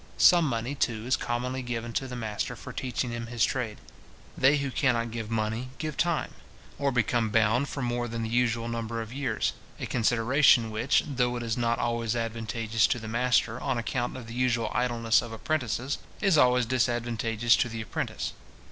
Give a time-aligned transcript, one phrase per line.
[0.17, 3.77] Some money, too, is commonly given to the master for teaching him his trade.
[4.35, 6.33] They who cannot give money, give time,
[6.79, 11.35] or become bound for more than the usual number of years; a consideration which, though
[11.35, 15.31] it is not always advantageous to the master, on account of the usual idleness of
[15.31, 18.33] apprentices, is always disadvantageous to the apprentice.